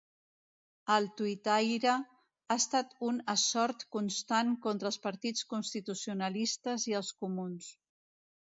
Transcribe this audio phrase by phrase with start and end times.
[0.93, 7.73] El tuitaire ha estat un assot constant contra els partits constitucionalistes i els comuns.